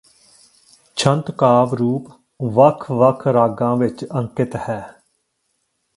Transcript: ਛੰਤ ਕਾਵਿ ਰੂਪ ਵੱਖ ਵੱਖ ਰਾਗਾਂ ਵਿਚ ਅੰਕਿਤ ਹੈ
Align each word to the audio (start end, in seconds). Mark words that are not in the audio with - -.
ਛੰਤ 0.97 1.29
ਕਾਵਿ 1.31 1.77
ਰੂਪ 1.77 2.09
ਵੱਖ 2.53 2.89
ਵੱਖ 2.91 3.27
ਰਾਗਾਂ 3.27 3.75
ਵਿਚ 3.77 4.05
ਅੰਕਿਤ 4.15 4.55
ਹੈ 4.69 4.81